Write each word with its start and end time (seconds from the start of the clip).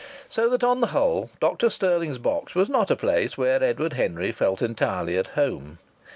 So 0.31 0.49
that, 0.49 0.63
on 0.63 0.81
the 0.81 0.87
whole, 0.97 1.29
Dr. 1.39 1.69
Stirling's 1.69 2.17
box 2.17 2.55
was 2.55 2.69
not 2.69 2.89
a 2.89 2.95
place 2.95 3.37
where 3.37 3.63
Edward 3.63 3.93
Henry 3.93 4.31
felt 4.31 4.59
entirely 4.63 5.15
at 5.15 5.27
home. 5.37 5.77